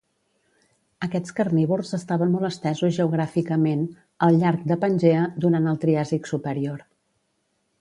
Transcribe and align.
Aquests 1.07 1.33
carnívors 1.39 1.91
estaven 1.97 2.31
molt 2.37 2.47
estesos 2.49 2.95
geogràficament, 2.95 3.83
al 4.29 4.41
llarg 4.45 4.65
de 4.73 4.79
Pangea, 4.87 5.29
durant 5.45 5.69
el 5.73 5.79
Triàsic 5.85 6.31
superior. 6.33 6.83